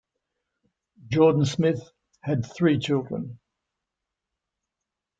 Jordan-Smith 1.09 1.91
had 2.23 2.43
three 2.43 2.79
children. 2.79 3.37